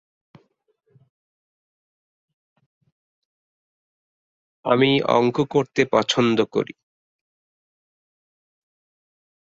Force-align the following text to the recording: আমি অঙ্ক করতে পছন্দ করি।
আমি 4.65 4.89
অঙ্ক 5.09 5.37
করতে 5.49 5.81
পছন্দ 5.91 6.37
করি। 6.53 6.73